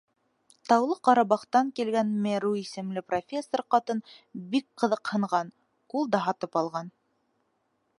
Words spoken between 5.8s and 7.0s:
ул да һатып алған.